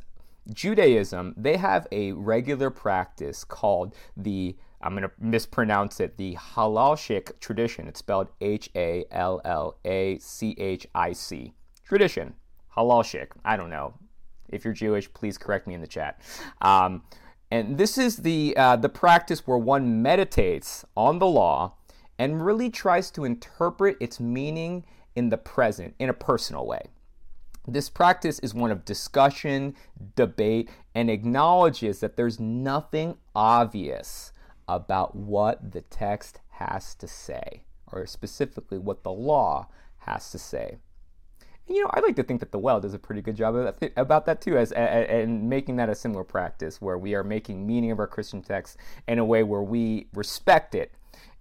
[0.51, 7.39] Judaism, they have a regular practice called the I'm going to mispronounce it, the Halalchic
[7.39, 7.87] tradition.
[7.87, 11.53] It's spelled H A L L A C H I C.
[11.83, 12.35] Tradition
[12.75, 13.27] halalchic.
[13.43, 13.93] I don't know.
[14.49, 16.21] If you're Jewish, please correct me in the chat.
[16.61, 17.03] Um,
[17.51, 21.75] and this is the uh, the practice where one meditates on the law
[22.19, 26.81] and really tries to interpret its meaning in the present in a personal way.
[27.67, 29.75] This practice is one of discussion,
[30.15, 34.31] debate, and acknowledges that there's nothing obvious
[34.67, 39.67] about what the text has to say, or specifically what the law
[39.99, 40.77] has to say.
[41.67, 43.55] And, you know, I like to think that the well does a pretty good job
[43.55, 47.65] that, about that too, as and making that a similar practice where we are making
[47.65, 50.91] meaning of our Christian text in a way where we respect it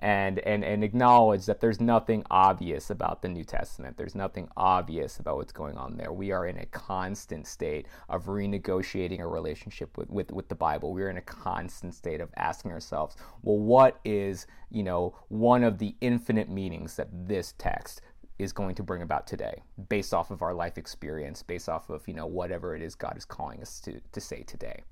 [0.04, 3.96] and and and acknowledge that there's nothing obvious about the New Testament.
[3.96, 6.12] There's nothing obvious about what's going on there.
[6.12, 10.92] We are in a constant state of renegotiating a relationship with with, with the Bible.
[10.92, 15.78] We're in a constant state of asking ourselves, well, what is you know one of
[15.78, 18.02] the infinite meanings that this text
[18.38, 22.06] is going to bring about today based off of our life experience based off of
[22.06, 24.82] you know whatever it is god is calling us to, to say today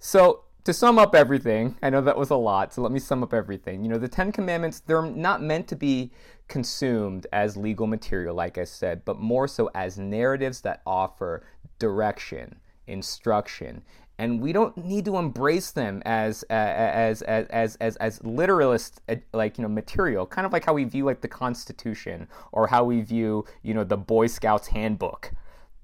[0.00, 3.22] so to sum up everything i know that was a lot so let me sum
[3.22, 3.84] up everything.
[3.84, 6.10] You know the 10 commandments they're not meant to be
[6.48, 11.46] consumed as legal material like i said but more so as narratives that offer
[11.78, 12.56] direction
[12.88, 13.82] instruction
[14.18, 19.14] and we don't need to embrace them as as as as as, as literalist uh,
[19.32, 22.82] like you know material kind of like how we view like the constitution or how
[22.82, 25.30] we view you know the boy scouts handbook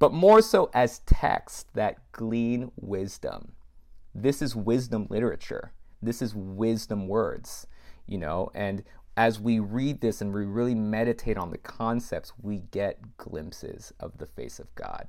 [0.01, 3.53] but more so as texts that glean wisdom
[4.14, 5.72] this is wisdom literature.
[6.01, 7.66] This is wisdom words
[8.07, 8.51] you know?
[8.55, 8.83] And
[9.16, 14.18] as we read this and we really meditate on the concepts we get glimpses of
[14.18, 15.09] the face of god.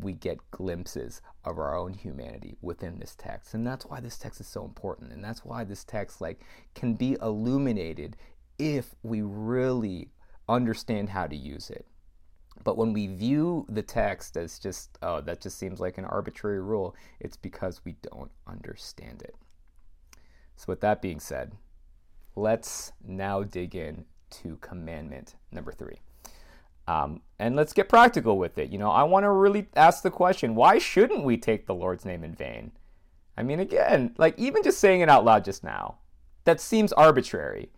[0.00, 3.54] We get glimpses of our own humanity within this text.
[3.54, 5.12] And that's why this text is so important.
[5.12, 6.40] And that's why this text like
[6.74, 8.16] can be illuminated
[8.58, 10.10] if we really
[10.48, 11.86] understand how to use it
[12.64, 16.60] but when we view the text as just oh that just seems like an arbitrary
[16.60, 19.34] rule it's because we don't understand it
[20.56, 21.52] so with that being said
[22.36, 25.98] let's now dig in to commandment number 3
[26.88, 28.70] um, and let's get practical with it.
[28.70, 32.06] You know, I want to really ask the question why shouldn't we take the Lord's
[32.06, 32.72] name in vain?
[33.36, 35.98] I mean, again, like even just saying it out loud just now,
[36.44, 37.70] that seems arbitrary.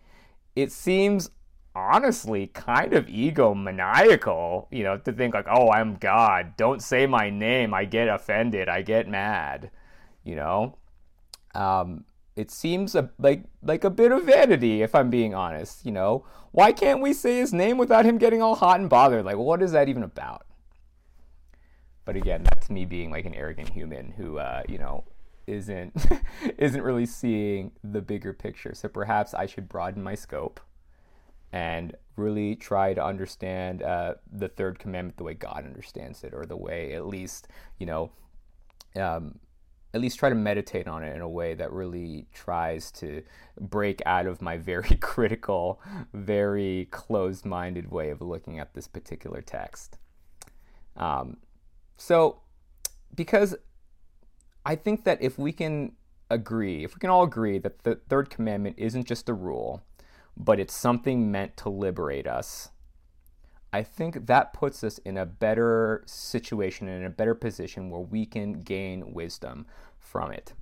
[0.55, 1.29] It seems
[1.75, 6.57] honestly kind of egomaniacal, you know, to think like, oh, I'm God.
[6.57, 7.73] Don't say my name.
[7.73, 8.69] I get offended.
[8.69, 9.71] I get mad,
[10.23, 10.77] you know?
[11.55, 12.05] Um,
[12.35, 16.25] it seems a, like like a bit of vanity if i'm being honest you know
[16.51, 19.61] why can't we say his name without him getting all hot and bothered like what
[19.61, 20.45] is that even about
[22.05, 25.03] but again that's me being like an arrogant human who uh, you know
[25.47, 25.93] isn't
[26.57, 30.59] isn't really seeing the bigger picture so perhaps i should broaden my scope
[31.51, 36.45] and really try to understand uh, the third commandment the way god understands it or
[36.45, 37.47] the way at least
[37.79, 38.11] you know
[38.95, 39.39] um,
[39.93, 43.23] at least try to meditate on it in a way that really tries to
[43.59, 45.81] break out of my very critical,
[46.13, 49.97] very closed minded way of looking at this particular text.
[50.95, 51.37] Um,
[51.97, 52.41] so,
[53.15, 53.55] because
[54.65, 55.93] I think that if we can
[56.29, 59.83] agree, if we can all agree that the third commandment isn't just a rule,
[60.35, 62.69] but it's something meant to liberate us
[63.73, 68.01] I think that puts us in a better situation and in a better position where
[68.01, 69.65] we can gain wisdom
[69.97, 70.53] from it.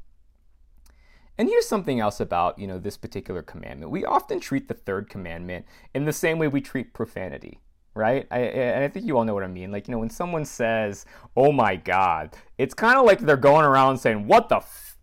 [1.38, 3.92] And here's something else about, you know, this particular commandment.
[3.92, 7.62] We often treat the third commandment in the same way we treat profanity,
[7.96, 8.28] right?
[8.30, 9.72] I, and I think you all know what I mean.
[9.72, 11.06] Like, you know, when someone says,
[11.38, 14.98] "Oh my God," it's kind of like they're going around saying, "What the." F-?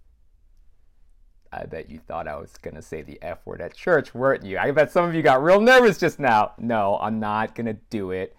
[1.56, 4.44] I bet you thought I was going to say the F word at church, weren't
[4.44, 4.58] you?
[4.58, 6.52] I bet some of you got real nervous just now.
[6.58, 8.36] No, I'm not going to do it.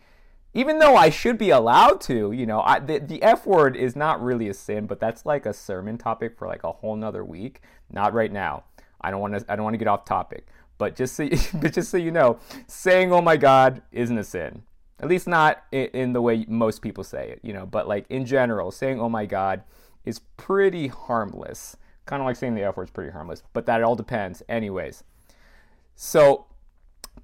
[0.53, 3.95] Even though I should be allowed to, you know, I, the, the F word is
[3.95, 7.23] not really a sin, but that's like a sermon topic for like a whole nother
[7.23, 7.61] week.
[7.91, 8.63] Not right now.
[9.01, 9.45] I don't want to.
[9.51, 10.47] I don't want to get off topic.
[10.77, 14.23] But just so, you, but just so you know, saying "Oh my God" isn't a
[14.23, 14.63] sin.
[14.99, 17.39] At least not in, in the way most people say it.
[17.43, 19.63] You know, but like in general, saying "Oh my God"
[20.05, 21.77] is pretty harmless.
[22.07, 24.41] Kind of like saying the F word is pretty harmless, but that all depends.
[24.49, 25.03] Anyways,
[25.95, 26.47] so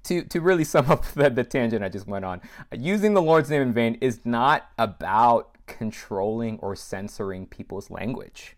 [0.04, 2.40] to, to really sum up the, the tangent I just went on,
[2.72, 8.56] using the Lord's name in vain is not about controlling or censoring people's language.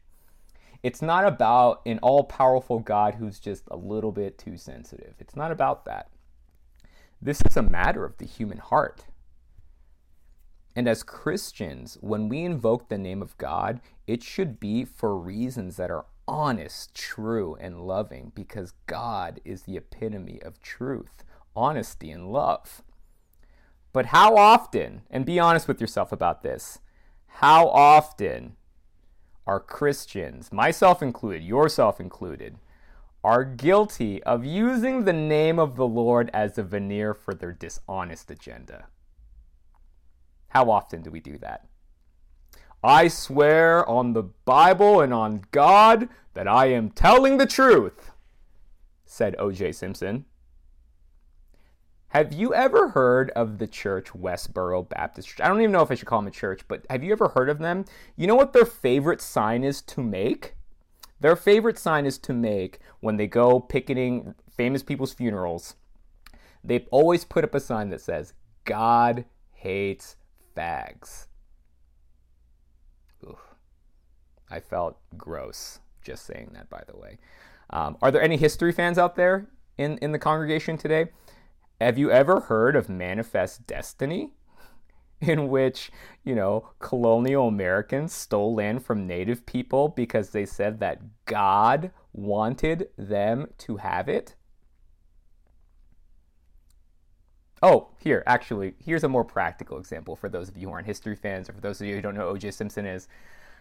[0.83, 5.15] It's not about an all powerful God who's just a little bit too sensitive.
[5.19, 6.11] It's not about that.
[7.21, 9.07] This is a matter of the human heart.
[10.77, 15.77] And as Christians, when we invoke the name of God, it should be for reasons
[15.77, 22.33] that are honest, true, and loving because God is the epitome of truth, honesty, and
[22.33, 22.83] love.
[23.93, 26.81] But how often, and be honest with yourself about this,
[27.27, 28.57] how often
[29.47, 32.59] are Christians, myself included, yourself included,
[33.23, 38.31] are guilty of using the name of the Lord as a veneer for their dishonest
[38.31, 38.87] agenda?
[40.49, 41.67] How often do we do that?
[42.87, 48.13] I swear on the Bible and on God that I am telling the truth,
[49.05, 49.73] said O.J.
[49.73, 50.25] Simpson.
[52.11, 55.41] Have you ever heard of the church Westboro Baptist Church?
[55.41, 57.27] I don't even know if I should call them a church, but have you ever
[57.31, 57.87] heard of them?
[58.15, 60.55] You know what their favorite sign is to make?
[61.19, 65.75] Their favorite sign is to make when they go picketing famous people's funerals.
[66.63, 68.33] They always put up a sign that says,
[68.65, 70.15] God hates
[70.57, 71.27] fags.
[74.51, 77.19] I felt gross just saying that, by the way.
[77.71, 81.07] Um, are there any history fans out there in, in the congregation today?
[81.81, 84.31] Have you ever heard of Manifest Destiny?
[85.21, 85.91] In which,
[86.25, 92.89] you know, colonial Americans stole land from native people because they said that God wanted
[92.99, 94.35] them to have it?
[97.63, 101.17] Oh, here, actually, here's a more practical example for those of you who aren't history
[101.17, 103.09] fans or for those of you who don't know OJ Simpson is.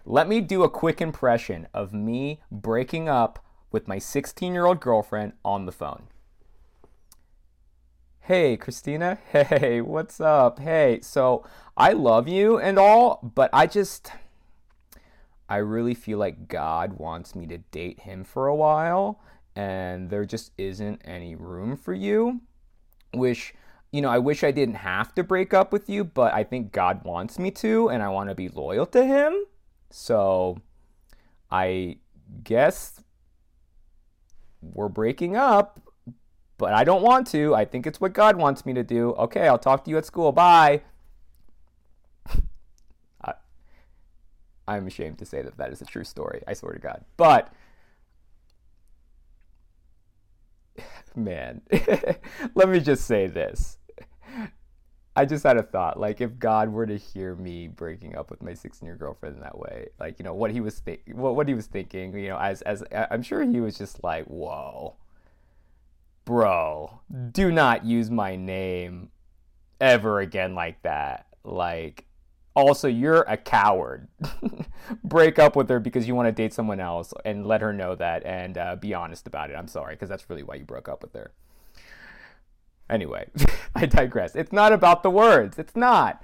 [0.07, 4.79] Let me do a quick impression of me breaking up with my 16 year old
[4.79, 6.03] girlfriend on the phone.
[8.19, 9.17] Hey, Christina.
[9.31, 10.59] Hey, what's up?
[10.59, 11.43] Hey, so
[11.75, 14.11] I love you and all, but I just.
[15.49, 19.19] I really feel like God wants me to date him for a while,
[19.55, 22.41] and there just isn't any room for you.
[23.13, 23.55] Wish,
[23.91, 26.71] you know, I wish I didn't have to break up with you, but I think
[26.71, 29.45] God wants me to, and I want to be loyal to him.
[29.89, 30.57] So
[31.51, 31.97] I
[32.43, 33.01] guess
[34.61, 35.79] we're breaking up,
[36.57, 37.53] but I don't want to.
[37.55, 39.11] I think it's what God wants me to do.
[39.13, 40.31] Okay, I'll talk to you at school.
[40.31, 40.81] Bye.
[44.67, 46.41] I'm ashamed to say that that is a true story.
[46.47, 47.05] I swear to God.
[47.17, 47.53] But
[51.15, 51.61] man,
[52.55, 53.77] let me just say this.
[55.15, 58.41] I just had a thought, like if God were to hear me breaking up with
[58.41, 61.47] my 16-year girlfriend in that way, like you know what he was thinking, what, what
[61.47, 64.95] he was thinking, you know, as as I'm sure he was just like, whoa,
[66.25, 66.99] bro,
[67.31, 69.09] do not use my name
[69.79, 71.27] ever again like that.
[71.45, 72.05] Like,
[72.55, 74.07] also you're a coward.
[75.03, 77.95] Break up with her because you want to date someone else, and let her know
[77.95, 79.55] that, and uh, be honest about it.
[79.55, 81.31] I'm sorry, because that's really why you broke up with her.
[82.89, 83.27] Anyway,
[83.75, 84.35] I digress.
[84.35, 85.57] It's not about the words.
[85.57, 86.23] It's not.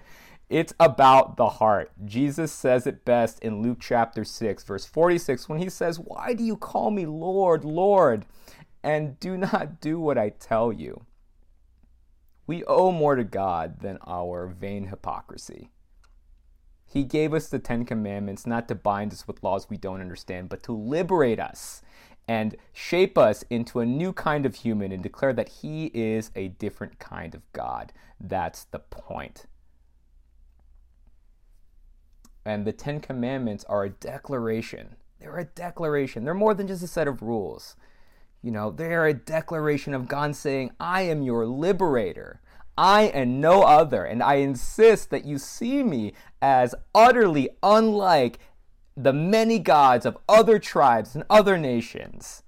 [0.50, 1.92] It's about the heart.
[2.04, 6.44] Jesus says it best in Luke chapter 6, verse 46, when he says, Why do
[6.44, 8.26] you call me Lord, Lord,
[8.84, 11.06] and do not do what I tell you?
[12.48, 15.70] We owe more to God than our vain hypocrisy.
[16.86, 20.50] He gave us the Ten Commandments not to bind us with laws we don't understand,
[20.50, 21.82] but to liberate us
[22.28, 26.50] and shape us into a new kind of human and declare that He is a
[26.50, 27.92] different kind of God.
[28.20, 29.46] That's the point.
[32.46, 34.96] And the Ten Commandments are a declaration.
[35.20, 36.24] They're a declaration.
[36.24, 37.76] They're more than just a set of rules.
[38.42, 42.42] You know, they're a declaration of God saying, I am your liberator.
[42.78, 48.40] I and no other, and I insist that you see me as utterly unlike
[49.04, 52.44] the many gods of other tribes and other nations.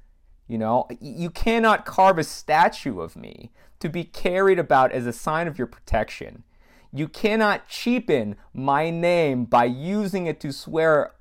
[0.47, 5.13] You know, you cannot carve a statue of me to be carried about as a
[5.13, 6.43] sign of your protection.
[6.91, 11.13] You cannot cheapen my name by using it to swear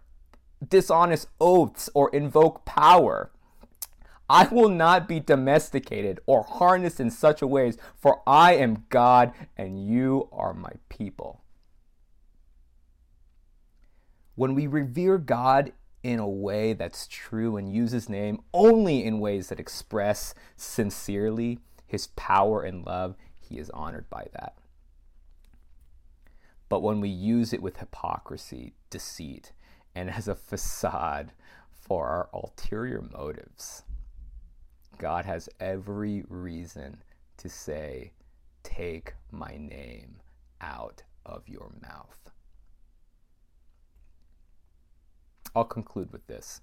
[0.69, 3.31] dishonest oaths or invoke power.
[4.29, 9.33] I will not be domesticated or harnessed in such a ways, for I am God
[9.57, 11.42] and you are my people.
[14.35, 15.73] When we revere God
[16.03, 21.59] in a way that's true and use his name only in ways that express sincerely
[21.87, 24.57] his power and love, he is honored by that.
[26.69, 29.53] But when we use it with hypocrisy, deceit,
[29.95, 31.33] and as a facade
[31.71, 33.83] for our ulterior motives,
[34.97, 37.03] God has every reason
[37.37, 38.13] to say,
[38.63, 40.21] Take my name
[40.61, 42.22] out of your mouth.
[45.55, 46.61] I'll conclude with this.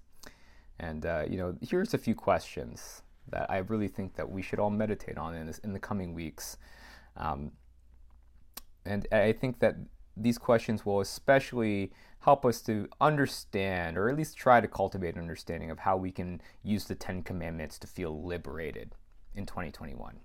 [0.78, 4.58] And, uh, you know, here's a few questions that I really think that we should
[4.58, 6.56] all meditate on in, this, in the coming weeks.
[7.16, 7.52] Um,
[8.84, 9.76] and I think that
[10.16, 15.20] these questions will especially help us to understand, or at least try to cultivate an
[15.20, 18.94] understanding of how we can use the Ten Commandments to feel liberated
[19.34, 20.20] in 2021.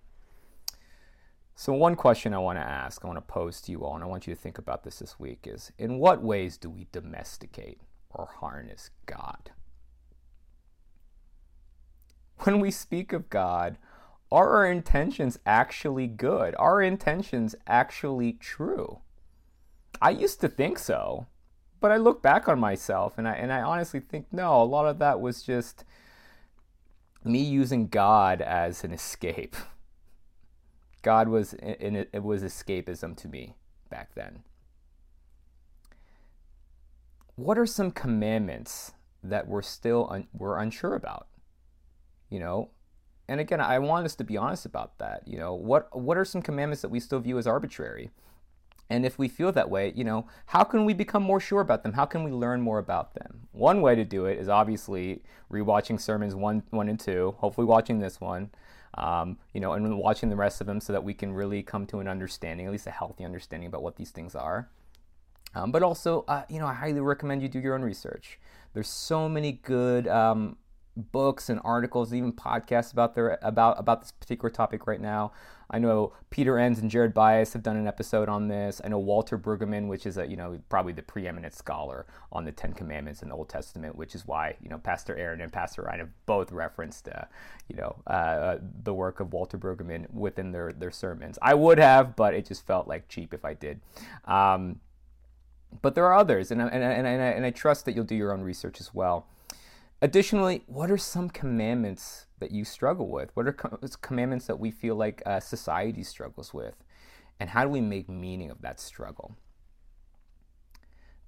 [1.57, 4.03] So, one question I want to ask, I want to pose to you all, and
[4.03, 6.87] I want you to think about this this week is in what ways do we
[6.91, 7.79] domesticate
[8.15, 9.51] or harness God?
[12.39, 13.77] When we speak of God,
[14.31, 16.55] are our intentions actually good?
[16.55, 18.99] Are our intentions actually true?
[20.01, 21.27] I used to think so,
[21.79, 24.87] but I look back on myself and I and I honestly think no, a lot
[24.87, 25.85] of that was just
[27.23, 29.55] me using God as an escape.
[31.01, 33.55] God was it was escapism to me
[33.89, 34.43] back then.
[37.35, 41.27] What are some commandments that we're still un, we're unsure about?
[42.29, 42.69] You know,
[43.27, 45.27] and again, I want us to be honest about that.
[45.27, 48.11] You know, what what are some commandments that we still view as arbitrary?
[48.89, 51.81] And if we feel that way, you know, how can we become more sure about
[51.81, 51.93] them?
[51.93, 53.47] How can we learn more about them?
[53.51, 57.35] One way to do it is obviously rewatching sermons one, one and two.
[57.39, 58.51] Hopefully, watching this one,
[58.93, 61.85] um, you know, and watching the rest of them, so that we can really come
[61.87, 64.69] to an understanding, at least a healthy understanding about what these things are.
[65.55, 68.39] Um, but also, uh, you know, I highly recommend you do your own research.
[68.73, 70.57] There's so many good um,
[70.97, 75.31] books and articles, even podcasts about their about about this particular topic right now.
[75.69, 78.81] I know Peter Enns and Jared Byas have done an episode on this.
[78.83, 82.51] I know Walter Brueggemann, which is a you know probably the preeminent scholar on the
[82.51, 85.83] Ten Commandments in the Old Testament, which is why you know Pastor Aaron and Pastor
[85.83, 87.23] Ryan have both referenced uh,
[87.67, 91.39] you know uh, the work of Walter Brueggemann within their their sermons.
[91.41, 93.81] I would have, but it just felt like cheap if I did.
[94.25, 94.79] Um,
[95.81, 98.15] but there are others, and, and, and, and, I, and I trust that you'll do
[98.15, 99.27] your own research as well.
[100.01, 103.31] Additionally, what are some commandments that you struggle with?
[103.33, 103.53] What are
[104.01, 106.75] commandments that we feel like uh, society struggles with?
[107.39, 109.37] And how do we make meaning of that struggle?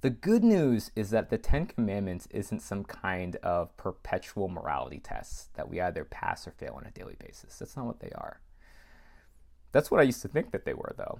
[0.01, 5.53] The good news is that the Ten Commandments isn't some kind of perpetual morality test
[5.55, 7.57] that we either pass or fail on a daily basis.
[7.57, 8.41] That's not what they are.
[9.71, 11.19] That's what I used to think that they were, though.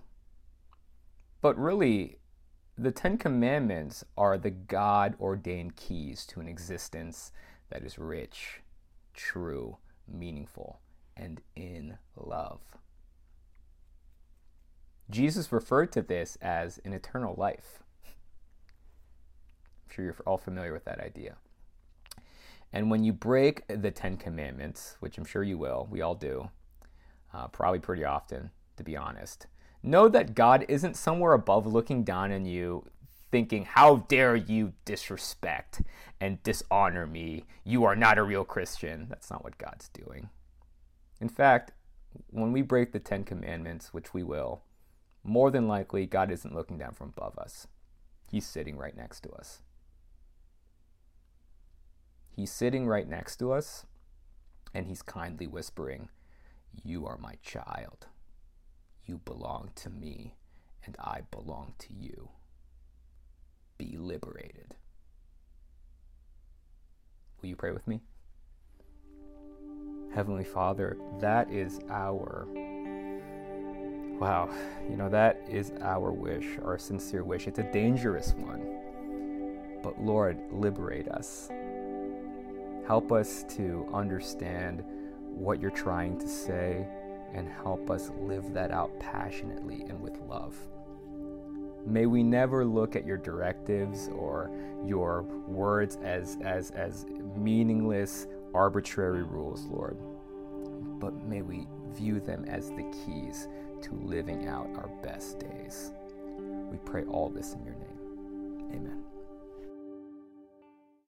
[1.42, 2.20] But really,
[2.78, 7.32] the Ten Commandments are the God ordained keys to an existence
[7.72, 8.62] that is rich,
[9.16, 10.80] true, meaningful,
[11.16, 12.62] and in love.
[15.10, 17.80] Jesus referred to this as an eternal life.
[18.06, 21.38] I'm sure you're all familiar with that idea.
[22.72, 26.50] And when you break the Ten Commandments, which I'm sure you will, we all do,
[27.34, 29.48] uh, probably pretty often, to be honest,
[29.84, 32.86] know that God isn't somewhere above looking down on you,
[33.32, 35.82] thinking, How dare you disrespect
[36.20, 37.46] and dishonor me?
[37.64, 39.08] You are not a real Christian.
[39.10, 40.30] That's not what God's doing.
[41.20, 41.72] In fact,
[42.30, 44.62] when we break the Ten Commandments, which we will,
[45.24, 47.68] more than likely, God isn't looking down from above us.
[48.32, 49.62] He's sitting right next to us.
[52.36, 53.86] He's sitting right next to us,
[54.74, 56.10] and he's kindly whispering,
[56.84, 58.08] You are my child.
[59.08, 60.34] You belong to me,
[60.86, 62.28] and I belong to you.
[63.78, 64.76] Be liberated.
[67.42, 68.02] Will you pray with me?
[70.14, 72.48] Heavenly Father, that is our
[74.20, 74.50] Wow,
[74.90, 77.48] you know, that is our wish, our sincere wish.
[77.48, 79.80] It's a dangerous one.
[79.84, 81.50] But Lord, liberate us.
[82.88, 84.84] Help us to understand
[85.30, 86.88] what you're trying to say
[87.38, 90.58] and help us live that out passionately and with love.
[91.86, 94.52] May we never look at your directives or
[94.84, 99.98] your words as, as, as meaningless, arbitrary rules, Lord,
[101.00, 103.48] but may we view them as the keys
[103.84, 105.92] to living out our best days.
[106.38, 108.74] We pray all this in your name.
[108.74, 109.04] Amen.